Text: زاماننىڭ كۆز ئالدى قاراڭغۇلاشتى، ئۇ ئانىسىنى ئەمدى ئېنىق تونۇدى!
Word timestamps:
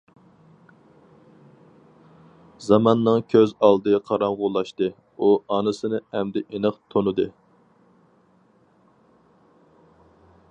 زاماننىڭ 2.67 3.19
كۆز 3.33 3.53
ئالدى 3.67 3.99
قاراڭغۇلاشتى، 4.07 4.89
ئۇ 5.19 5.29
ئانىسىنى 5.57 6.01
ئەمدى 6.19 6.45
ئېنىق 6.47 6.83
تونۇدى! 6.95 7.29